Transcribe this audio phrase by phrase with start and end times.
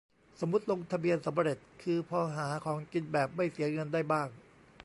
[0.39, 4.27] สมมติลงทะเบียนสำเร็จ คือพอหาของกินแบบไม่เสียเงินได้บ้าง